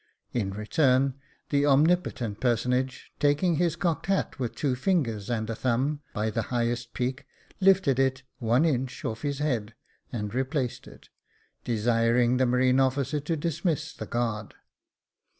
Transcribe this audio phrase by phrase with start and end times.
[0.33, 1.13] In return,
[1.51, 6.41] the omnipotent personage, taking his cocked hat with two fingers and a thumb, by the
[6.49, 7.27] highest peak,
[7.59, 9.75] lifted it one inch off his head,
[10.11, 11.09] and replaced it,
[11.63, 14.55] desiring the marine officer to dismiss the guard.